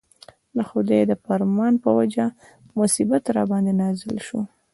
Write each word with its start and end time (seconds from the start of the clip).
د 0.55 0.57
خدای 0.69 1.01
د 1.07 1.11
فرمان 1.23 1.73
په 1.83 1.89
وجه 1.97 2.25
مصیبت 2.79 3.23
راباندې 3.37 3.73
نازل 3.81 4.15
شو. 4.27 4.39